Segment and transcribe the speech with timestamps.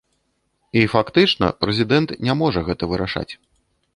[0.79, 3.29] І, фактычна, прэзідэнт не можа гэта вырашаць.